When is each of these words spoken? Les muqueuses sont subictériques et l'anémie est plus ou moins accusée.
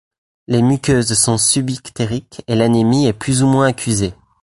Les 0.47 0.63
muqueuses 0.63 1.13
sont 1.13 1.37
subictériques 1.37 2.41
et 2.47 2.55
l'anémie 2.55 3.05
est 3.05 3.13
plus 3.13 3.43
ou 3.43 3.47
moins 3.47 3.67
accusée. 3.67 4.15